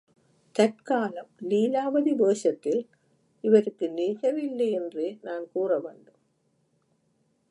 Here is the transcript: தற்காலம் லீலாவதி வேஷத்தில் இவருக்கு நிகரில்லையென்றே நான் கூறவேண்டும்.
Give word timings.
தற்காலம் 0.55 1.29
லீலாவதி 1.49 2.13
வேஷத்தில் 2.15 2.81
இவருக்கு 3.41 3.87
நிகரில்லையென்றே 3.95 5.17
நான் 5.21 5.45
கூறவேண்டும். 5.51 6.19